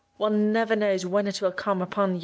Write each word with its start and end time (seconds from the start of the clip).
One 0.17 0.51
never 0.51 0.75
knows 0.75 1.05
when 1.05 1.27
it 1.27 1.43
will 1.43 1.51
come 1.51 1.79
upon 1.79 2.15
you. 2.15 2.19